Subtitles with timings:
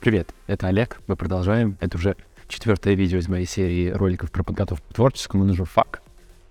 [0.00, 0.98] Привет, это Олег.
[1.08, 1.76] Мы продолжаем.
[1.78, 2.16] Это уже
[2.48, 6.00] четвертое видео из моей серии роликов про подготовку к творческому на журфак.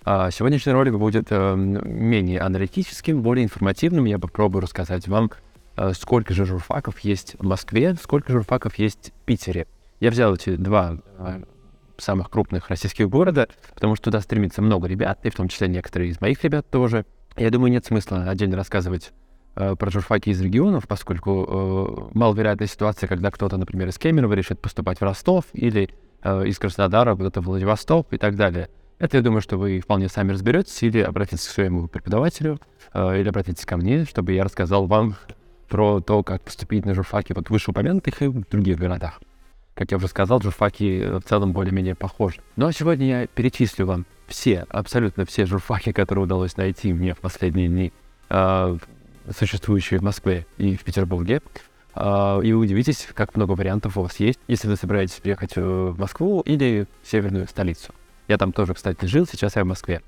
[0.05, 4.05] А сегодняшний ролик будет э, менее аналитическим, более информативным.
[4.05, 5.31] Я попробую рассказать вам,
[5.77, 9.65] э, сколько же журфаков есть в Москве, сколько журфаков есть в Питере.
[9.99, 11.41] Я взял эти два э,
[11.97, 16.11] самых крупных российских города, потому что туда стремится много ребят, и в том числе некоторые
[16.11, 17.03] из моих ребят тоже.
[17.35, 19.11] Я думаю, нет смысла отдельно рассказывать
[19.75, 24.99] про журфаки из регионов, поскольку э, маловероятная ситуация, когда кто-то, например, из Кемерово решит поступать
[24.99, 25.89] в Ростов или
[26.21, 28.69] э, из Краснодара куда-то в Владивосток и так далее.
[28.99, 32.59] Это, я думаю, что вы вполне сами разберетесь, или обратитесь к своему преподавателю,
[32.93, 35.15] э, или обратитесь ко мне, чтобы я рассказал вам
[35.69, 39.21] про то, как поступить на журфаки вот вышеупомянутых и в других городах.
[39.73, 42.41] Как я уже сказал, журфаки э, в целом более-менее похожи.
[42.55, 47.19] Ну а сегодня я перечислю вам все, абсолютно все журфаки, которые удалось найти мне в
[47.19, 47.93] последние дни,
[48.29, 48.77] э,
[49.37, 51.41] существующие в Москве и в Петербурге.
[51.95, 55.61] Э, и вы удивитесь, как много вариантов у вас есть, если вы собираетесь приехать э,
[55.61, 57.93] в Москву или в северную столицу.
[58.27, 60.01] Я там тоже, кстати, жил, сейчас я в Москве.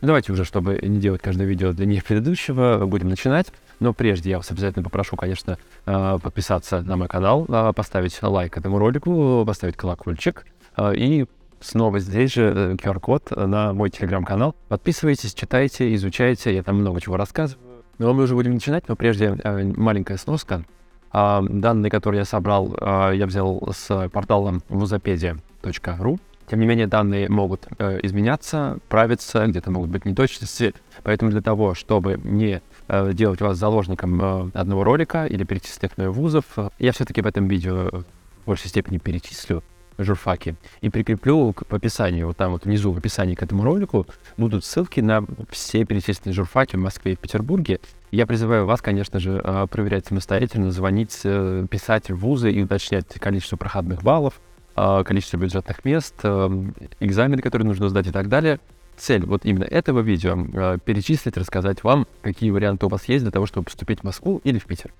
[0.00, 3.52] Ну, давайте уже, чтобы не делать каждое видео длиннее предыдущего, будем начинать.
[3.80, 8.56] Но прежде я вас обязательно попрошу, конечно, э, подписаться на мой канал, э, поставить лайк
[8.56, 10.46] этому ролику, поставить колокольчик.
[10.94, 11.24] И
[11.60, 14.54] снова здесь же QR-код на мой телеграм-канал.
[14.68, 17.65] Подписывайтесь, читайте, изучайте, я там много чего рассказываю.
[17.98, 19.36] Но мы уже будем начинать, но прежде
[19.76, 20.64] маленькая сноска.
[21.12, 22.76] Данные, которые я собрал,
[23.12, 26.18] я взял с портала вузопедия.ру.
[26.48, 30.74] Тем не менее, данные могут э, изменяться, правиться, где-то могут быть неточности.
[31.02, 36.44] Поэтому для того, чтобы не э, делать вас заложником э, одного ролика или перечислительных вузов,
[36.56, 38.04] э, я все-таки в этом видео в
[38.46, 39.64] большей степени перечислю
[39.98, 44.06] журфаки и прикреплю к, в описании, вот там вот внизу в описании к этому ролику
[44.36, 47.80] будут ссылки на все перечисленные журфаки в Москве и Петербурге.
[48.10, 53.06] Я призываю вас, конечно же, э, проверять самостоятельно, звонить, э, писать в вузы и уточнять
[53.06, 54.40] количество проходных баллов,
[54.74, 58.60] а, количество бюджетных мест, эм, экзамены, которые нужно сдать и так далее.
[58.98, 63.46] Цель вот именно этого видео перечислить, рассказать вам, какие варианты у вас есть для того,
[63.46, 64.92] чтобы поступить в Москву или в Питер.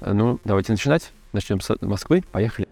[0.00, 1.12] Ну, давайте начинать.
[1.32, 2.22] Начнем с Москвы.
[2.30, 2.68] Поехали.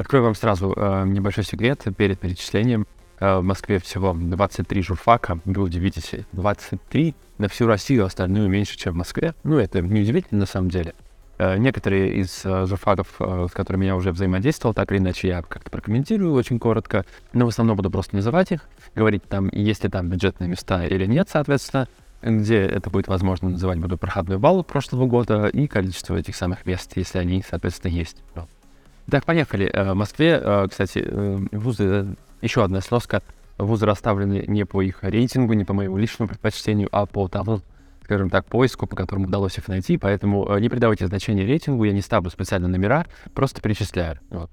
[0.00, 2.86] Открою вам сразу э, небольшой секрет перед перечислением.
[3.18, 5.40] Э, в Москве всего 23 журфака.
[5.44, 9.34] Вы удивитесь, 23 на всю Россию, остальную меньше, чем в Москве.
[9.42, 10.94] Ну, это не удивительно на самом деле.
[11.36, 15.70] Э, некоторые из э, журфаков, с которыми я уже взаимодействовал, так или иначе я как-то
[15.70, 20.08] прокомментирую очень коротко, но в основном буду просто называть их, говорить там, есть ли там
[20.08, 21.88] бюджетные места или нет, соответственно,
[22.22, 26.90] где это будет возможно называть, буду проходной балл прошлого года и количество этих самых мест,
[26.96, 28.16] если они, соответственно, есть.
[29.10, 29.70] Так, поехали.
[29.74, 31.04] В Москве, кстати,
[31.54, 33.22] вузы еще одна сноска.
[33.58, 37.60] Вузы расставлены не по их рейтингу, не по моему личному предпочтению, а по тому,
[38.04, 39.98] скажем так, поиску, по которому удалось их найти.
[39.98, 43.04] Поэтому э, не придавайте значения рейтингу, я не ставлю специально номера,
[43.34, 44.18] просто перечисляю.
[44.30, 44.50] Вот.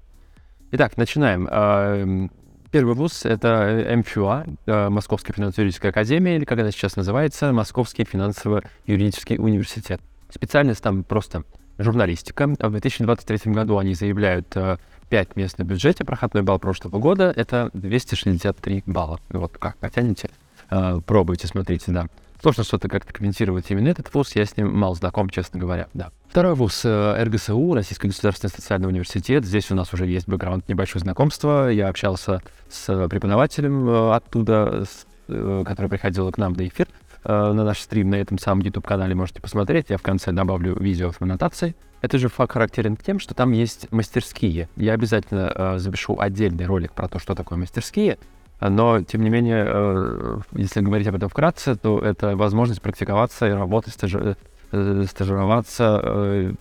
[0.72, 2.30] Итак, начинаем.
[2.70, 9.38] Первый вуз— это МФЮА, э, Московская финансово-юридическая академия, или как она сейчас называется, Московский финансово-юридический
[9.38, 10.02] университет.
[10.28, 11.44] Специальность там просто
[11.78, 12.46] журналистика.
[12.46, 14.78] В 2023 году они заявляют э,
[15.08, 19.20] 5 мест на бюджете, проходной балл прошлого года— это 263 балла.
[19.30, 20.30] Вот как потянете,
[20.70, 22.06] э, пробуйте, смотрите, да.
[22.40, 26.10] Сложно что-то как-то комментировать именно этот вуз, я с ним мало знаком, честно говоря, да.
[26.28, 29.44] Второй вуз э, РГСУ, Российский государственный социальный университет.
[29.44, 31.68] Здесь у нас уже есть бэкграунд, небольшое знакомство.
[31.68, 34.84] Я общался с преподавателем э, оттуда,
[35.26, 39.14] э, который приходил к нам на эфир э, на наш стрим на этом самом YouTube-канале,
[39.14, 39.86] можете посмотреть.
[39.90, 41.74] Я в конце добавлю видео в аннотации.
[42.00, 44.68] Это же факт характерен тем, что там есть мастерские.
[44.76, 48.18] Я обязательно э, запишу отдельный ролик про то, что такое мастерские.
[48.60, 53.50] Но, тем не менее, э, если говорить об этом вкратце, то это возможность практиковаться и
[53.50, 54.36] работать, стажи,
[54.72, 56.52] э, стажироваться, э,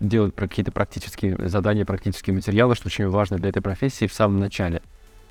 [0.00, 4.82] делать какие-то практические задания, практические материалы, что очень важно для этой профессии в самом начале.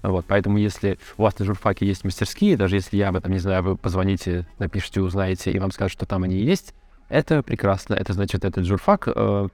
[0.03, 3.39] Вот, поэтому если у вас на журфаке есть мастерские, даже если я об этом не
[3.39, 6.74] знаю, вы позвоните, напишите, узнаете, и вам скажут, что там они есть,
[7.09, 7.94] это прекрасно.
[7.94, 9.48] Это значит, этот журфак, э,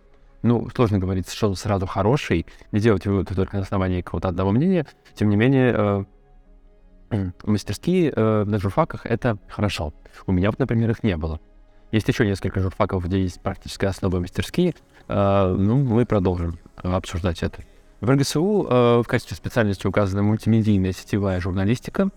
[0.43, 4.51] ну, сложно говорить, что он сразу хороший, не делать его только на основании какого-то одного
[4.51, 4.85] мнения.
[5.15, 6.05] Тем не менее,
[7.11, 9.93] э, мастерские э, на журфаках— это хорошо.
[10.27, 11.39] У меня вот, например, их не было.
[11.91, 14.75] Есть еще несколько журфаков, где есть практическая основа мастерские.
[15.07, 17.63] Э, ну, мы продолжим обсуждать это.
[17.99, 22.09] В РГСУ э, в качестве специальности указана мультимедийная сетевая журналистика.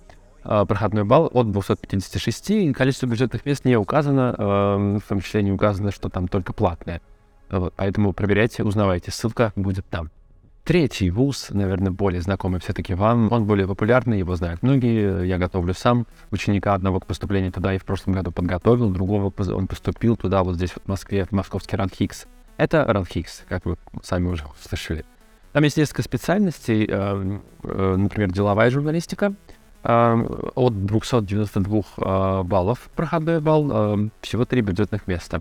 [0.44, 2.74] Э, проходной балл от 256.
[2.74, 4.34] Количество бюджетных мест не указано.
[4.36, 7.00] Э, в том числе не указано, что там только платное.
[7.50, 9.10] Вот, поэтому проверяйте, узнавайте.
[9.10, 10.10] Ссылка будет там.
[10.64, 13.32] Третий вуз, наверное, более знакомый все-таки вам.
[13.32, 15.24] Он более популярный, его знают многие.
[15.24, 19.66] Я готовлю сам ученика одного к поступлению туда и в прошлом году подготовил, другого он
[19.66, 22.26] поступил туда, вот здесь вот в Москве, в московский РАНХИКС.
[22.58, 25.04] Это РАНХИКС, как вы сами уже слышали.
[25.52, 29.34] Там есть несколько специальностей, э, э, например, деловая журналистика,
[29.82, 35.40] э, от 292 баллов проходной балл, всего три бюджетных места.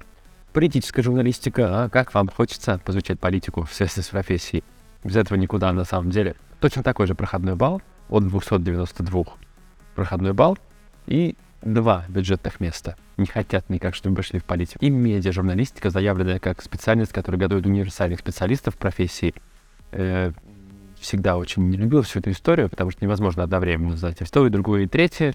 [0.52, 4.64] Политическая журналистика, а как вам хочется позвучать политику в связи с профессией?
[5.04, 6.36] Без этого никуда на самом деле.
[6.60, 9.26] Точно такой же проходной балл от 292
[9.96, 10.58] проходной балл
[11.06, 12.96] и два бюджетных места.
[13.18, 14.84] Не хотят никак, чтобы вы шли в политику.
[14.84, 19.36] И медиа-журналистика, заявленная как специальность, которая готовит универсальных специалистов в профессии.
[19.92, 20.32] Э,
[21.00, 24.50] всегда очень не любил всю эту историю, потому что невозможно одновременно знать и то, и
[24.50, 25.34] другое, и третье.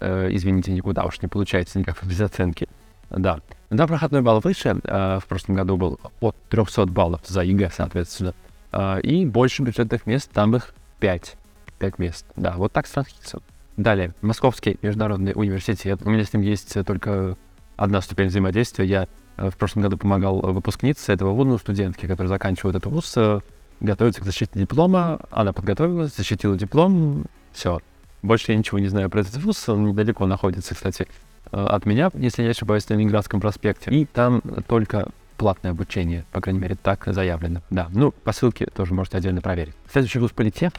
[0.00, 2.68] Э, извините, никуда уж не получается никак без оценки.
[3.10, 3.40] Да.
[3.70, 4.80] Да, проходной балл выше.
[4.84, 8.34] Э, в прошлом году был от 300 баллов за ЕГЭ, соответственно.
[8.72, 11.36] А, и больше бюджетных мест, там их 5.
[11.78, 12.26] 5 мест.
[12.34, 13.40] Да, вот так с РАНХиГСом.
[13.76, 16.00] Далее, Московский международный университет.
[16.04, 17.36] У меня с ним есть только
[17.76, 18.84] одна ступень взаимодействия.
[18.84, 23.40] Я э, в прошлом году помогал выпускнице этого вуза, студентке, которая заканчивает этот вуз, э,
[23.80, 25.20] готовится к защите диплома.
[25.30, 27.26] Она подготовилась, защитила диплом.
[27.52, 27.80] Все.
[28.22, 29.68] Больше я ничего не знаю про этот вуз.
[29.68, 31.06] Он недалеко находится, кстати,
[31.52, 33.90] э, от меня, если я ошибаюсь, на Ленинградском проспекте.
[33.90, 37.60] И там только платное обучение, по крайней мере, так заявлено.
[37.70, 39.74] Да, ну, по ссылке тоже можете отдельно проверить.
[39.90, 40.72] Следующий вуз политех.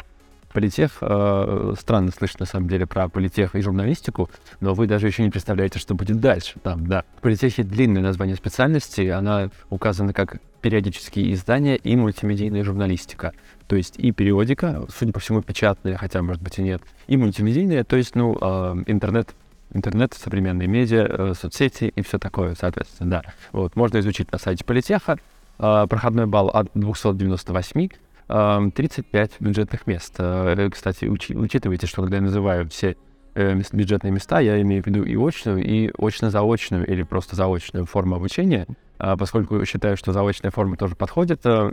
[0.55, 4.29] Политех, э, странно слышать на самом деле про политех и журналистику,
[4.61, 7.03] но вы даже еще не представляете, что будет дальше там, да.
[7.17, 13.33] В политехе длинное название специальности, она указана как периодические издания и мультимедийная журналистика.
[13.67, 17.83] То есть и периодика, судя по всему, печатная, хотя, может быть, и нет, и мультимедийная,
[17.83, 19.35] то есть, ну, э, интернет
[19.73, 23.23] интернет, современные медиа, э, соцсети и все такое, соответственно, да.
[23.51, 25.17] Вот, можно изучить на сайте Политеха.
[25.57, 27.89] Э, проходной балл от 298, э,
[28.27, 30.15] 35 бюджетных мест.
[30.17, 32.95] Э, кстати, учи, учитывайте, что когда я называю все
[33.35, 38.15] э, бюджетные места, я имею в виду и очную, и очно-заочную, или просто заочную форму
[38.15, 38.65] обучения,
[38.97, 41.71] э, поскольку считаю, что заочная форма тоже подходит, э,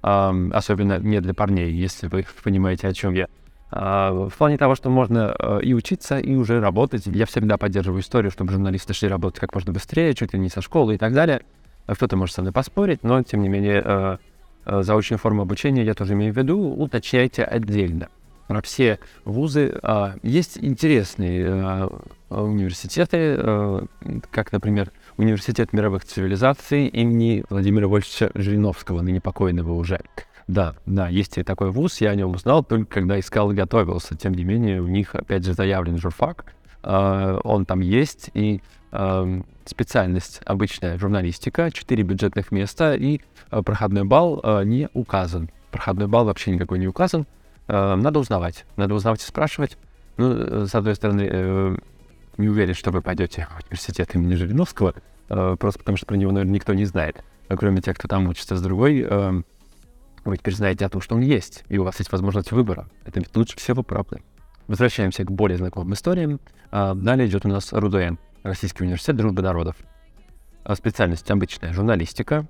[0.00, 3.26] особенно не для парней, если вы понимаете, о чем я.
[3.70, 7.06] А, в плане того, что можно и учиться, и уже работать.
[7.06, 10.60] Я всегда поддерживаю историю, чтобы журналисты шли работать как можно быстрее, чуть ли не со
[10.60, 11.40] школы и так далее.
[11.86, 14.18] Кто-то может со мной поспорить, но, тем не менее,
[14.66, 18.08] заочную форму обучения я тоже имею в виду, уточняйте отдельно.
[18.46, 21.88] Про все вузы а, есть интересные
[22.28, 23.88] университеты,
[24.30, 30.00] как, например, Университет мировых цивилизаций имени Владимира Вольфовича Жириновского, ныне покойного уже.
[30.48, 34.16] Да, да, есть и такой вуз, я о нем узнал только когда искал и готовился.
[34.16, 36.46] Тем не менее, у них, опять же, заявлен журфак,
[36.82, 38.60] э, он там есть, и э,
[39.64, 43.20] специальность обычная журналистика, 4 бюджетных места, и
[43.50, 45.50] э, проходной балл э, не указан.
[45.70, 47.26] Проходной балл вообще никакой не указан.
[47.66, 49.78] Надо узнавать, надо узнавать и спрашивать.
[50.18, 51.78] Ну, э, с одной стороны,
[52.36, 54.94] не уверен, что вы пойдете в университет имени Жириновского,
[55.28, 58.56] просто потому что про него, наверное, никто не знает, кроме тех, кто там учится.
[58.56, 59.06] С другой,
[60.24, 62.88] вы теперь знаете о том, что он есть, и у вас есть возможность выбора.
[63.04, 64.20] Это ведь лучше всего правда.
[64.66, 66.40] Возвращаемся к более знакомым историям.
[66.70, 69.74] А, далее идет у нас РУДН, Российский университет дружбы народов.
[70.64, 72.46] А, специальность обычная журналистика.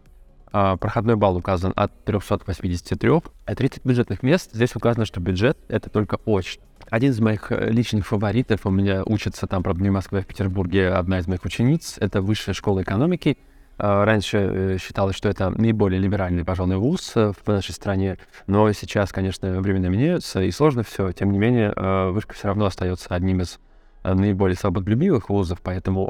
[0.53, 4.51] А, проходной балл указан от 383, а 30 бюджетных мест.
[4.53, 6.63] Здесь указано, что бюджет— это только очно.
[6.91, 10.23] Один из моих э, личных фаворитов, у меня учится там, правда, не в Москве, а
[10.23, 13.39] в Петербурге, одна из моих учениц, это Высшая школа экономики—
[13.77, 18.71] а, раньше э, считалось, что это наиболее либеральный, пожалуй, вуз э, в нашей стране, но
[18.73, 21.11] сейчас, конечно, времена меняются, и сложно все.
[21.13, 21.73] Тем не менее,
[22.11, 23.59] вышка все равно остается одним из
[24.05, 26.07] наиболее свободолюбивых вузов, поэтому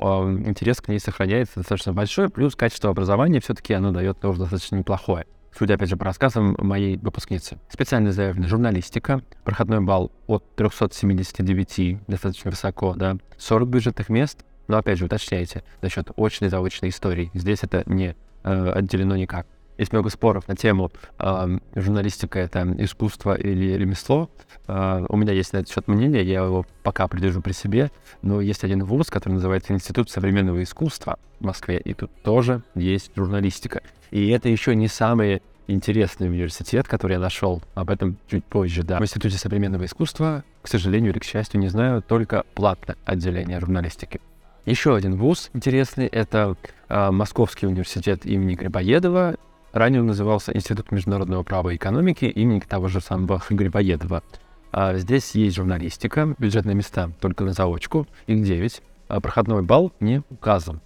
[0.47, 5.27] интерес к ней сохраняется достаточно большой, плюс качество образования все-таки оно дает тоже достаточно неплохое.
[5.57, 7.59] Судя, опять же, по рассказам моей выпускницы.
[7.69, 14.99] Специально заявлена журналистика, проходной балл от 379, достаточно высоко, да, 40 бюджетных мест, но опять
[14.99, 17.31] же, уточняйте насчет очной заочной истории.
[17.35, 19.47] Здесь это не э, отделено никак.
[19.77, 24.31] Есть много споров на тему э, журналистика это искусство или ремесло.
[24.69, 27.91] Э, у меня есть на этот счет мнение, я его пока придержу при себе,
[28.23, 33.11] но есть один вуз, который называется Институт современного искусства в Москве, и тут тоже есть
[33.17, 33.83] журналистика.
[34.11, 37.63] И это еще не самый интересный университет, который я нашел.
[37.75, 38.99] Об этом чуть позже, да.
[38.99, 44.21] В Институте современного искусства, к сожалению или к счастью, не знаю, только платное отделение журналистики.
[44.67, 46.57] Еще один вуз интересный— это
[46.89, 49.37] э, Московский университет имени Грибоедова.
[49.75, 54.23] Ранее он назывался Институт международного права и экономики имени того же самого Грибоедова.
[54.71, 58.83] А здесь есть журналистика, бюджетные места только на заочку, их 9.
[59.09, 60.81] А проходной балл не указан.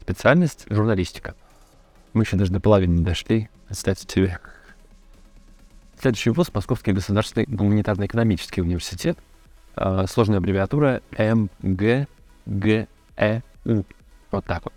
[0.00, 1.36] Специальность— журналистика.
[2.14, 4.40] Мы еще даже до половины не дошли, представьте себе.
[6.00, 9.16] Следующий вуз— Московский государственный гуманитарно-экономический университет.
[9.76, 12.88] Э, сложная аббревиатура МГГЭУ.
[14.32, 14.72] Вот так вот.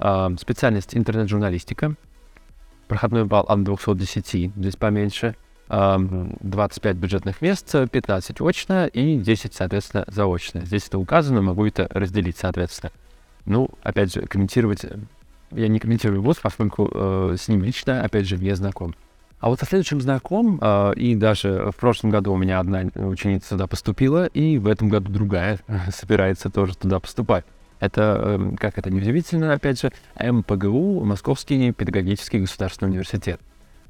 [0.00, 1.94] Э, специальность интернет-журналистика.
[2.92, 5.34] Проходной балл от 210, здесь поменьше.
[5.70, 10.60] 25 бюджетных мест, 15 очно и 10, соответственно, заочно.
[10.66, 12.92] Здесь это указано, могу это разделить, соответственно.
[13.46, 14.84] Ну, опять же, комментировать...
[15.52, 18.94] Я не комментирую вуз, поскольку э, с ним лично, опять же, не знаком.
[19.40, 23.50] А вот со следующим знаком, э, и даже в прошлом году у меня одна ученица
[23.50, 27.46] туда поступила, и в этом году другая собирается тоже туда поступать.
[27.82, 33.40] Это, э, как это неудивительно, опять же, МПГУ, Московский педагогический государственный университет.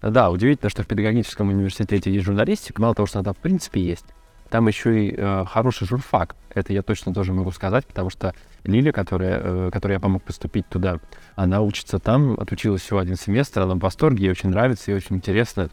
[0.00, 2.80] Да, удивительно, что в педагогическом университете есть журналистика.
[2.80, 4.06] Мало того, что она в принципе есть,
[4.48, 6.36] там еще и э, хороший журфак.
[6.54, 8.34] Это я точно тоже могу сказать, потому что
[8.64, 10.98] Лиля, которая, э, которой я помог поступить туда,
[11.36, 15.16] она учится там, отучилась всего один семестр, она в восторге, ей очень нравится, ей очень
[15.16, 15.68] интересно.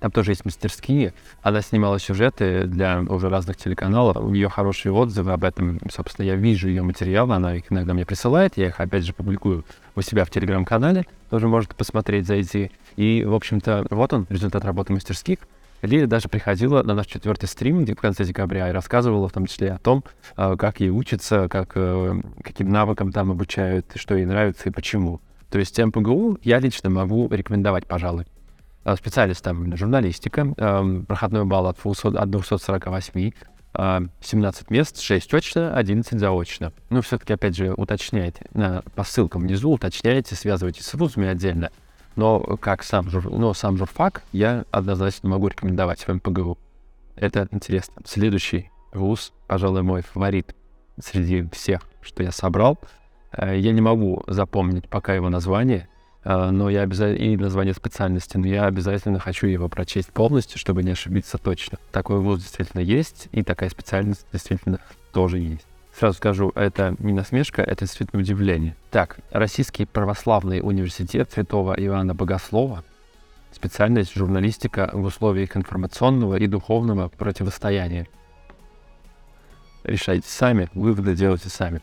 [0.00, 1.14] Там тоже есть мастерские.
[1.42, 4.16] Она снимала сюжеты для уже разных телеканалов.
[4.16, 5.78] У нее хорошие отзывы об этом.
[5.90, 8.56] Собственно, я вижу ее материалы, она их иногда мне присылает.
[8.56, 11.06] Я их, опять же, публикую у себя в телеграм-канале.
[11.30, 12.70] Тоже можете посмотреть, зайти.
[12.96, 15.38] И, в общем-то, вот он, результат работы мастерских.
[15.82, 19.72] Лиля даже приходила на наш четвертый стрим в конце декабря и рассказывала в том числе
[19.72, 24.68] о том, а, как ей учатся, как, э, каким навыкам там обучают, что ей нравится
[24.68, 25.20] и почему.
[25.50, 28.26] То есть МПГУ я лично могу рекомендовать, пожалуй.
[28.86, 33.32] Э, специальность там журналистика, э, проходной балл от, 200, от 248,
[33.74, 36.72] 17 э, мест, 6 точно, 11 заочно.
[36.88, 38.46] Ну, все-таки, опять же, уточняйте,
[38.94, 41.70] по ссылкам внизу уточняйте, связывайтесь с вузами отдельно.
[42.14, 46.56] Но как сам, жур, но сам журфак я однозначно могу рекомендовать в МПГУ.
[47.16, 48.02] Это интересно.
[48.06, 50.54] Следующий вуз, пожалуй, мой фаворит
[51.02, 52.78] среди всех, что я собрал.
[53.36, 55.88] Я не могу запомнить пока его название,
[56.26, 60.90] но я обязательно, и название специальности, но я обязательно хочу его прочесть полностью, чтобы не
[60.90, 61.78] ошибиться точно.
[61.92, 64.80] Такой вуз действительно есть, и такая специальность действительно
[65.12, 65.64] тоже есть.
[65.96, 68.74] Сразу скажу, это не насмешка, это действительно удивление.
[68.90, 72.82] Так, Российский православный университет Святого Иоанна Богослова,
[73.52, 78.08] специальность журналистика в условиях информационного и духовного противостояния.
[79.84, 81.80] Решайте сами, выводы делайте сами.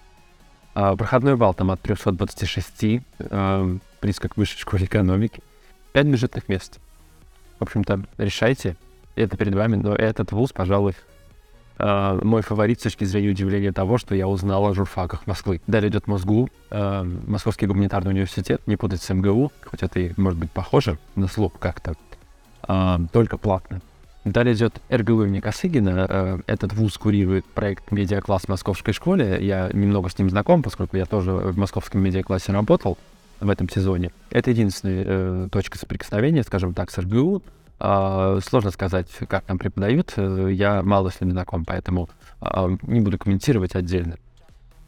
[0.75, 3.01] А, проходной балл там от 326,
[4.03, 5.41] а, близко к высшей школе экономики.
[5.93, 6.79] Пять бюджетных мест.
[7.59, 8.75] В общем-то, решайте.
[9.15, 10.95] Это перед вами, но этот вуз, пожалуй,
[11.77, 15.61] э, мой фаворит с точки зрения удивления того, что я узнал о журфаках Москвы.
[15.67, 20.39] Далее идет МОСГУ, э, Московский гуманитарный университет, не путать с МГУ, хоть это и может
[20.39, 21.93] быть похоже на слух как-то,
[22.67, 23.81] э, только платно.
[24.25, 26.41] Далее идет РГУ имени Косыгина.
[26.47, 29.37] Этот вуз курирует проект «Медиакласс в московской школе».
[29.45, 32.97] Я немного с ним знаком, поскольку я тоже в московском медиаклассе работал
[33.43, 34.11] в этом сезоне.
[34.29, 37.43] Это единственная э, точка соприкосновения, скажем так, с РГУ.
[37.79, 40.13] Э, сложно сказать, как там преподают.
[40.17, 42.09] Э, я мало с ними знаком, поэтому
[42.41, 44.17] э, не буду комментировать отдельно.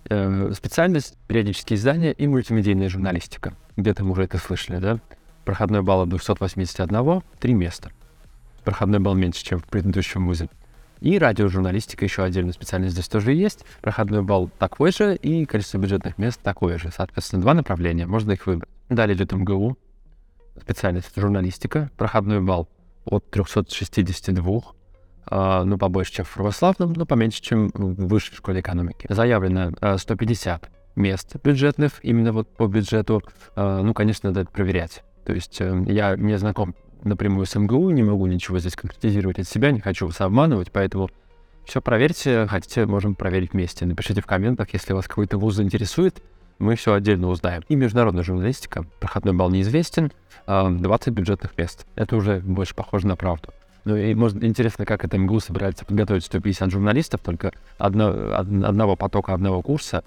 [0.10, 3.54] Э, специальность— периодические издания и мультимедийная журналистика.
[3.76, 5.00] Где-то мы уже это слышали, да?
[5.44, 7.92] Проходной балл от 281, три места.
[8.64, 10.50] Проходной балл меньше, чем в предыдущем вузе.
[11.06, 13.64] И радиожурналистика еще отдельная специальность здесь тоже есть.
[13.82, 16.90] Проходной балл такой же, и количество бюджетных мест такое же.
[16.92, 18.72] Соответственно, два направления, можно их выбрать.
[18.90, 19.78] Далее идет МГУ,
[20.60, 21.92] специальность журналистика.
[21.96, 22.68] Проходной балл
[23.06, 24.62] от 362,
[25.28, 29.08] Uh, ну, побольше, чем в православном, но поменьше, чем в высшей школе экономики.
[29.10, 33.24] Заявлено uh, 150 мест бюджетных, именно вот по бюджету.
[33.56, 35.04] Uh, ну, конечно, надо это проверять.
[35.26, 39.48] То есть э, я не знаком напрямую с МГУ, не могу ничего здесь конкретизировать от
[39.48, 41.10] себя, не хочу вас обманывать, поэтому
[41.66, 43.86] все проверьте, хотите, можем проверить вместе.
[43.86, 46.22] Напишите в комментах, если вас какой-то вуз заинтересует,
[46.60, 47.64] мы все отдельно узнаем.
[47.68, 50.12] И международная журналистика, проходной балл неизвестен,
[50.48, 51.86] 20 бюджетных мест.
[51.96, 53.50] Это уже больше похоже на правду.
[53.84, 58.96] Ну и может, интересно, как это МГУ собирается подготовить 150 журналистов, только одно, од, одного
[58.96, 60.04] потока, одного курса.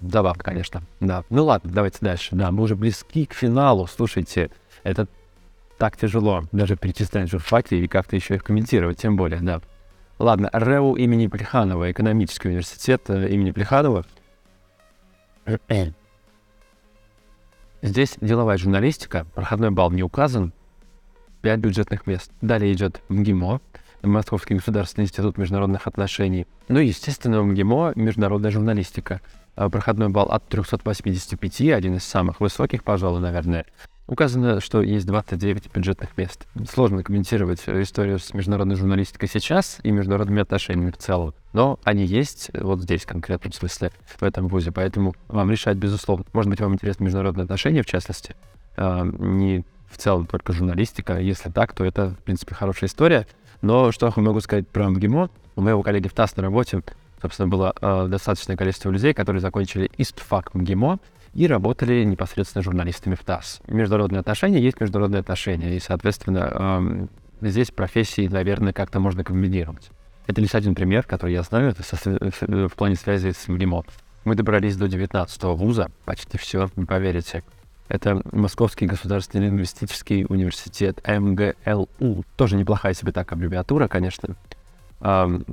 [0.00, 1.24] Забавно, конечно, да.
[1.28, 2.34] Ну ладно, давайте дальше.
[2.34, 3.86] Да, мы уже близки к финалу.
[3.86, 4.50] Слушайте,
[4.82, 5.08] это
[5.80, 9.62] так тяжело даже перечислять журфаки и как-то еще их комментировать, тем более, да.
[10.18, 14.04] Ладно, РЭУ имени Плеханова, экономический университет э, имени Плеханова.
[17.80, 20.52] Здесь деловая журналистика, проходной балл не указан,
[21.40, 22.30] 5 бюджетных мест.
[22.42, 23.62] Далее идет МГИМО,
[24.02, 26.46] Московский государственный институт международных отношений.
[26.68, 29.22] Ну и, естественно, МГИМО, международная журналистика.
[29.56, 33.64] Э, проходной балл от 385, один из самых высоких, пожалуй, наверное.
[34.10, 36.44] Указано, что есть 29 бюджетных мест.
[36.68, 41.32] Сложно комментировать историю с международной журналистикой сейчас и международными отношениями в целом.
[41.52, 44.72] Но они есть вот здесь конкретно, в смысле, в этом вузе.
[44.72, 46.24] Поэтому вам решать, безусловно.
[46.32, 48.34] Может быть, вам интересны международные отношения, в частности.
[48.76, 51.20] А, не в целом только журналистика.
[51.20, 53.28] Если так, то это, в принципе, хорошая история.
[53.62, 55.30] Но что я могу сказать про МГИМО?
[55.54, 56.82] У моего коллеги в ТАСС на работе,
[57.22, 60.98] собственно, было э, достаточное количество людей, которые закончили ИСТФАК МГИМО
[61.34, 63.60] и работали непосредственно журналистами в ТАСС.
[63.68, 67.08] Международные отношения есть международные отношения, и, соответственно,
[67.42, 69.90] э, здесь профессии, наверное, как-то можно комбинировать.
[70.26, 73.84] Это лишь один пример, который я знаю это со, в плане связи с МГИМО.
[74.24, 77.42] Мы добрались до 19-го вуза, почти все, не поверите.
[77.88, 82.24] Это Московский государственный лингвистический университет МГЛУ.
[82.36, 84.36] Тоже неплохая себе так аббревиатура, конечно.
[85.00, 85.48] Это,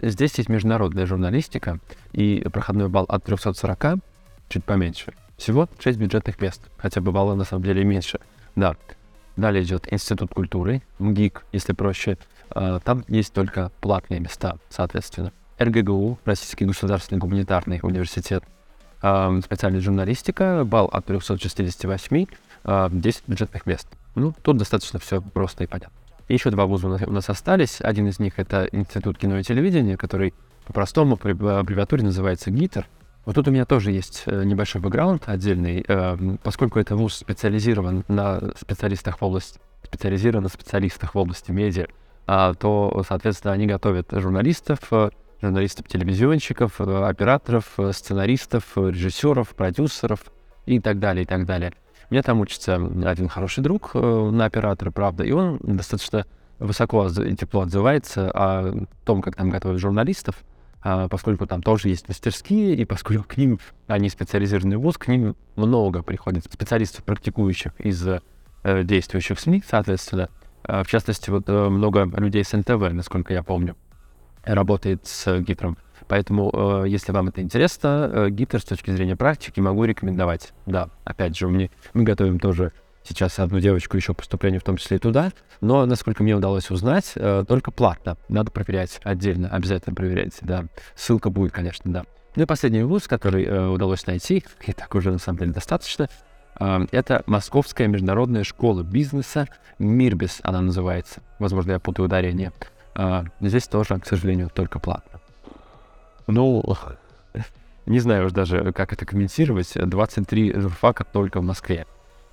[0.00, 1.80] здесь есть международная журналистика,
[2.12, 3.98] и проходной балл от 340,
[4.52, 5.14] чуть поменьше.
[5.36, 8.20] Всего 6 бюджетных мест, хотя бы балла на самом деле меньше.
[8.54, 8.76] Да.
[9.36, 12.18] Далее идет Институт культуры, МГИК, если проще.
[12.50, 15.32] А, там есть только платные места, соответственно.
[15.58, 18.44] РГГУ, Российский государственный гуманитарный университет,
[18.98, 22.26] специальная журналистика, балл от 368,
[22.90, 23.88] 10 бюджетных мест.
[24.14, 25.96] Ну, тут достаточно все просто и понятно.
[26.28, 27.80] Еще два вуза у нас остались.
[27.80, 30.34] Один из них это Институт кино и телевидения, который
[30.66, 32.86] по-простому при аббревиатуре называется ГИТР.
[33.24, 35.84] Вот тут у меня тоже есть э, небольшой бэкграунд отдельный,
[36.42, 41.86] поскольку это вуз специализирован на специалистах в области, специализирован на специалистах в области медиа,
[42.26, 45.10] а, то, соответственно, они готовят журналистов, э,
[45.40, 50.24] журналистов-телевизионщиков, э, операторов, сценаристов, режиссеров, продюсеров
[50.66, 51.72] и так далее, и так далее.
[52.10, 56.26] У меня там учится один хороший друг на оператора, правда, и он достаточно
[56.58, 60.36] высоко и тепло отзывается о том, как там готовят журналистов,
[60.82, 66.02] поскольку там тоже есть мастерские, и поскольку к ним, они специализированный вуз, к ним много
[66.02, 68.04] приходит специалистов, практикующих из
[68.64, 70.28] действующих СМИ, соответственно.
[70.64, 73.76] В частности, вот много людей с НТВ, насколько я помню
[74.44, 75.76] работает с гипером.
[76.08, 80.52] Поэтому, э, если вам это интересно, э, гипер с точки зрения практики могу рекомендовать.
[80.66, 82.72] Да, опять же, мне, мы готовим тоже
[83.04, 87.12] сейчас одну девочку еще поступление, в том числе и туда, но, насколько мне удалось узнать,
[87.14, 88.16] э, только платно.
[88.28, 90.66] Надо проверять отдельно, обязательно проверяйте, да.
[90.94, 92.04] Ссылка будет, конечно, да.
[92.34, 96.08] Ну и последний вуз, который э, удалось найти, и так уже на самом деле достаточно,
[96.58, 101.20] э, это Московская международная школа бизнеса, МИРБИС она называется.
[101.38, 102.52] Возможно, я путаю ударение.
[103.40, 105.20] Здесь тоже, к сожалению, только платно.
[106.26, 106.62] Ну,
[107.86, 109.72] не знаю уж даже, как это комментировать.
[109.74, 111.86] 23 журфака только в Москве.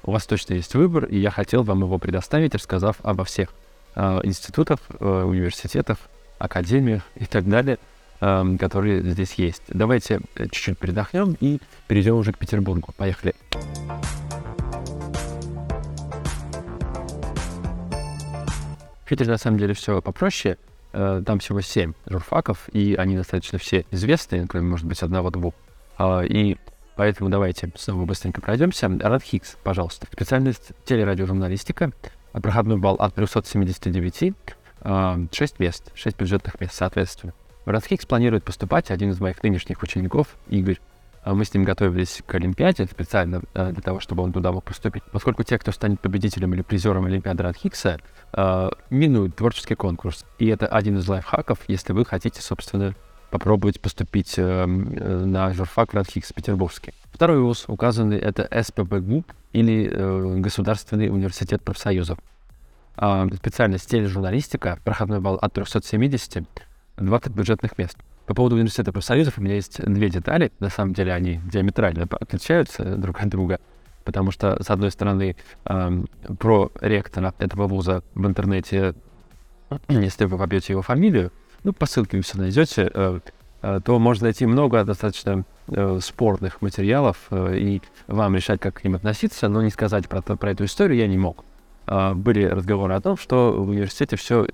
[0.03, 3.49] У вас точно есть выбор, и я хотел вам его предоставить, рассказав обо всех
[3.95, 5.97] э, институтах, э, университетах,
[6.37, 7.77] академиях и так далее,
[8.21, 9.63] э, которые здесь есть.
[9.67, 12.93] Давайте чуть-чуть передохнем и перейдем уже к Петербургу.
[12.97, 13.35] Поехали.
[19.03, 20.57] В Питере на самом деле все попроще.
[20.91, 25.53] Э, там всего семь журфаков, и они достаточно все известные, кроме, может быть, одного-двух.
[25.97, 26.57] А, и
[26.99, 28.89] поэтому давайте снова быстренько пройдемся.
[28.99, 30.05] Рад Хикс, пожалуйста.
[30.11, 31.93] Специальность телерадиожурналистика.
[32.33, 34.33] Проходной балл от 379.
[34.33, 34.35] 6
[34.81, 35.17] а,
[35.59, 37.31] мест, 6 бюджетных мест, соответственно.
[37.63, 40.79] В Радхикс планирует поступать один из моих нынешних учеников, Игорь.
[41.23, 44.65] А мы с ним готовились к Олимпиаде специально э, для того, чтобы он туда мог
[44.65, 45.03] поступить.
[45.13, 48.01] Поскольку те, кто станет победителем или призером Олимпиады Радхикса,
[48.89, 50.25] минуют творческий конкурс.
[50.37, 52.93] И это один из лайфхаков, если вы хотите, собственно,
[53.29, 56.93] попробовать поступить э, на журфак Радхикс петербургский.
[57.11, 62.19] Второй вуз указанный это СПБГУ или Государственный университет профсоюзов.
[63.01, 66.43] А, специальность тележурналистика, проходной балл от 370,
[66.97, 67.97] 20 бюджетных мест.
[68.25, 70.51] По поводу университета профсоюзов у меня есть две детали.
[70.59, 73.61] На самом деле они диаметрально отличаются друг от друга.
[74.03, 76.03] Потому что, с одной стороны, э,
[76.39, 78.95] про ректора этого вуза в интернете,
[79.87, 81.31] если вы побьете его фамилию,
[81.63, 83.19] ну, по ссылке вы все найдете, э,
[83.61, 88.95] э, то можно найти много достаточно э, спорных материалов, и вам решать, как к ним
[88.95, 91.43] относиться, но не сказать про, про эту историю я не мог.
[91.87, 94.47] Э, были разговоры о том, что в университете все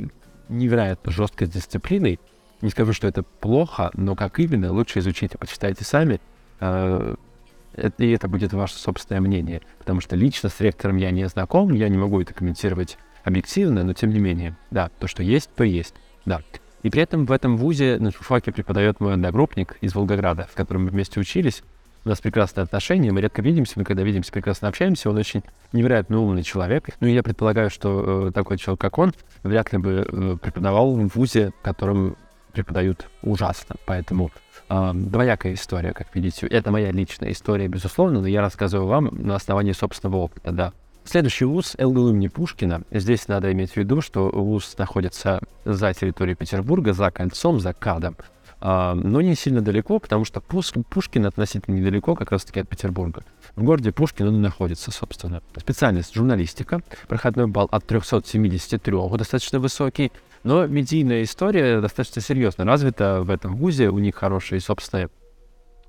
[0.50, 2.20] невероятно жестко с дисциплиной,
[2.62, 6.20] не скажу, что это плохо, но как именно, лучше изучите, почитайте сами.
[6.62, 9.62] И это будет ваше собственное мнение.
[9.80, 13.94] Потому что лично с ректором я не знаком, я не могу это комментировать объективно, но
[13.94, 16.42] тем не менее, да, то, что есть, то есть, да.
[16.86, 20.84] И при этом в этом вузе на журфаке преподает мой одногруппник из Волгограда, в котором
[20.84, 21.64] мы вместе учились.
[22.06, 25.10] У нас прекрасные отношения, мы редко видимся, мы когда видимся, прекрасно общаемся.
[25.10, 25.42] Он очень
[25.74, 26.90] невероятно умный человек.
[27.00, 30.94] Ну, и я предполагаю, что э, такой человек, как он, вряд ли бы э, преподавал
[30.94, 32.18] в вузе, в котором
[32.52, 33.78] преподают ужасно.
[33.88, 34.30] Поэтому
[34.70, 36.46] э, двоякая история, как видите.
[36.46, 40.72] Это моя личная история, безусловно, но я рассказываю вам на основании собственного опыта, да.
[41.06, 42.82] Следующий вуз ЛГУ имени Пушкина.
[42.90, 48.18] Здесь надо иметь в виду, что вуз находится за территорией Петербурга, за кольцом, за КАДом.
[48.60, 53.24] а, но не сильно далеко, потому что Пушкин относительно недалеко как раз-таки от Петербурга.
[53.56, 55.44] В городе Пушкин он находится, собственно.
[55.58, 60.12] Специальность журналистика, проходной балл от 373, достаточно высокий,
[60.44, 65.10] но медийная история достаточно серьезно развита в этом вузе, у них хорошие собственные,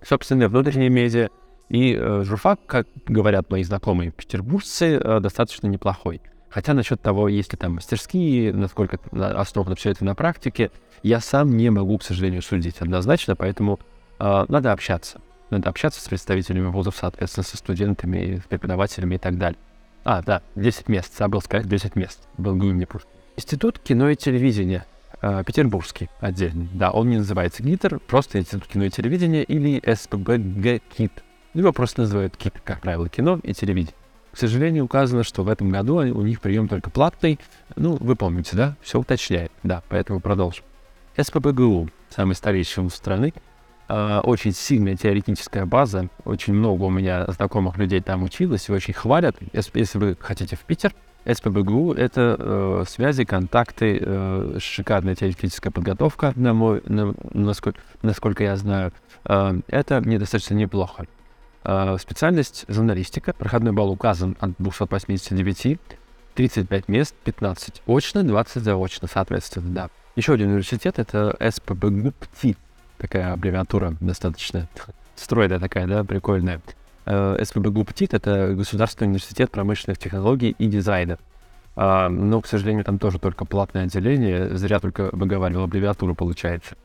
[0.03, 1.31] собственные внутренние медиа,
[1.69, 6.21] и э, журфак, как говорят мои знакомые петербуржцы, э, достаточно неплохой.
[6.49, 10.71] Хотя насчет того, есть ли там мастерские, насколько основано все это на практике,
[11.03, 13.81] я сам не могу, к сожалению, судить однозначно, поэтому
[14.19, 15.21] э, надо общаться.
[15.51, 19.59] Надо общаться с представителями вузов, соответственно, со студентами, с преподавателями и так далее.
[20.05, 22.29] А, да, 10 мест, забыл сказать, 10 мест.
[22.39, 22.87] Был мне.
[23.37, 24.87] Институт кино и телевидения.
[25.23, 26.69] Э, петербургский отдельный.
[26.75, 31.25] Да, он не называется ГИТР, просто Институт кино и телевидения или СПБГ КИТ.
[31.57, 33.95] Его просто называют как правило, кино и телевидение.
[34.31, 37.41] К сожалению, указано, что в этом году у них прием только платный.
[37.77, 38.77] Ну, вы помните, да?
[38.83, 39.51] Все уточняет.
[39.63, 40.65] Да, поэтому продолжим.
[41.17, 43.33] СПБГУ, самый старейший вуз страны,
[43.89, 48.93] э, очень сильная теоретическая база, очень много у меня знакомых людей там училось, и очень
[48.93, 49.37] хвалят.
[49.55, 50.93] Если вы хотите в Питер,
[51.25, 58.57] СПБГУ— это э, связи, контакты, э, шикарная теоретическая подготовка, на мой, на, насколько, насколько я
[58.57, 58.93] знаю.
[59.25, 61.07] Э, это недостаточно неплохо.
[61.69, 63.33] Э, специальность журналистика.
[63.33, 65.81] Проходной балл указан от 289.
[66.35, 69.91] 35 мест, 15 очно, 20 заочно, соответственно, да.
[70.17, 72.57] Еще один университет— это СПБГУПТИ.
[72.99, 74.69] Такая аббревиатура достаточно
[75.17, 76.61] стройная такая, да, прикольная.
[77.05, 81.19] Э, СПБГУПТИ— это Государственный университет промышленных технологий и дизайна.
[81.75, 84.57] А, но, к сожалению, там тоже только платное отделение.
[84.57, 86.77] Зря только выговаривал аббревиатуру, получается.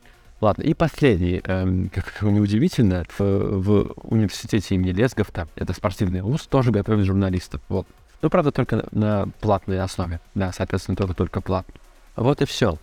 [0.42, 6.72] Ладно, и последний, эм, как неудивительно, в, в университете имени Лесговта, это спортивный вуз, тоже
[6.72, 7.62] готовят журналистов.
[7.70, 7.88] Вот.
[8.24, 10.20] Ну, правда, только на платной основе.
[10.36, 11.74] Да, соответственно, только, только платно.
[12.16, 12.78] Вот и все.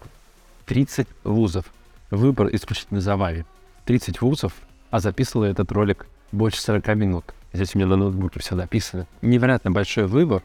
[0.67, 1.67] 30 вузов.
[2.11, 3.45] Выбор исключительно за вами.
[3.87, 4.53] 30 вузов,
[4.91, 7.25] а записывал этот ролик больше 40 минут.
[7.53, 9.07] Здесь у меня на ноутбуке все написано.
[9.23, 10.43] Невероятно большой выбор.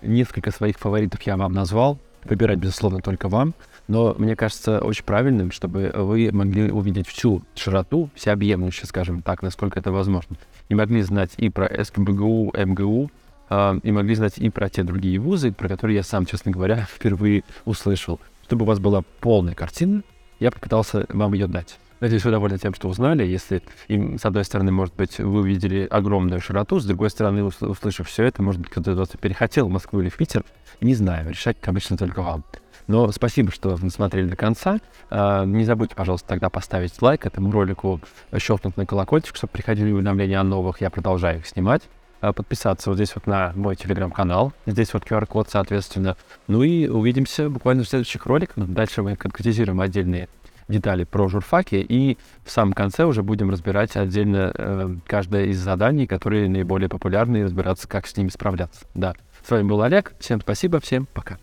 [0.00, 1.98] Несколько своих фаворитов я вам назвал.
[2.24, 3.54] Выбирать, безусловно, только вам.
[3.88, 9.78] Но мне кажется очень правильным, чтобы вы могли увидеть всю широту, всеобъемлюще, скажем так, насколько
[9.78, 10.36] это возможно.
[10.68, 13.10] И могли знать и про СКБГУ, МГУ,
[13.50, 16.86] э, и могли знать и про те другие вузы, про которые я сам, честно говоря,
[16.94, 18.20] впервые услышал.
[18.44, 20.02] Чтобы у вас была полная картина,
[20.38, 21.78] я попытался вам ее дать.
[22.02, 23.24] Надеюсь, вы довольны тем, что узнали.
[23.24, 28.08] Если, им, с одной стороны, может быть, вы увидели огромную широту, с другой стороны, услышав
[28.08, 30.44] все это, может быть, кто-то перехотел в Москву или в Питер.
[30.80, 32.42] Не знаю, решать, конечно, только вам.
[32.88, 34.80] Но спасибо, что смотрели до конца.
[35.10, 38.00] А, не забудьте, пожалуйста, тогда поставить лайк этому ролику,
[38.36, 40.80] щелкнуть на колокольчик, чтобы приходили уведомления о новых.
[40.80, 41.82] Я продолжаю их снимать.
[42.20, 44.52] А, подписаться вот здесь вот на мой телеграм-канал.
[44.66, 46.16] Здесь вот QR-код, соответственно.
[46.48, 48.56] Ну и увидимся буквально в следующих роликах.
[48.56, 50.28] Дальше мы конкретизируем отдельные
[50.72, 56.06] детали про журфаки, и в самом конце уже будем разбирать отдельно э, каждое из заданий,
[56.06, 58.86] которые наиболее популярны, и разбираться, как с ними справляться.
[58.94, 59.14] Да.
[59.46, 60.14] С вами был Олег.
[60.18, 61.38] Всем спасибо, всем пока.